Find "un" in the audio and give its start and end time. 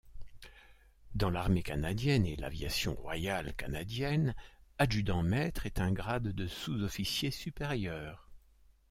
5.79-5.91